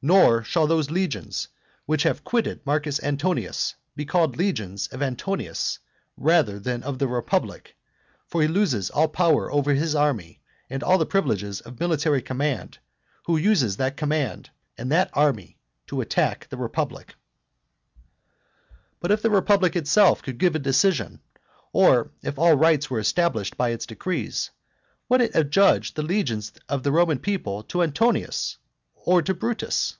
[0.00, 1.48] Nor shall those legions
[1.84, 5.80] which have quitted Marcus Antonius be called the legions of Antonius
[6.16, 7.74] rather than of the republic;
[8.28, 12.78] for he loses all power over his army, and all the privileges of military command,
[13.24, 17.08] who uses that military command and that army to attack the republic.
[17.08, 17.14] VI.
[19.00, 21.20] But if the republic itself could give a decision,
[21.72, 24.52] or if all rights were established by its decrees,
[25.08, 28.58] would it adjudge the legions of the Roman people to Antonius
[29.04, 29.96] or to Brutus?